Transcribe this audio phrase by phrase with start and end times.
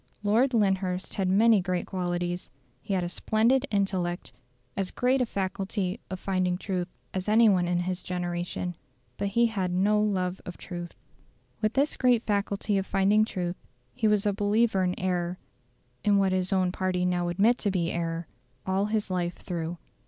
[0.23, 2.49] Lord Lyndhurst had many great qualities:
[2.81, 4.33] he had a splendid intellect
[4.75, 8.75] as great a faculty of finding truth as any one in his generation;
[9.17, 10.95] but he had no love of truth.
[11.61, 13.57] With this great faculty of finding truth,
[13.93, 15.37] he was a believer in error
[16.03, 18.25] in what his own party now admit to be error
[18.65, 19.77] all his life through.